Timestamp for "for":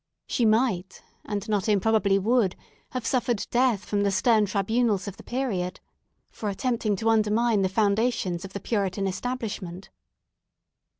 6.31-6.49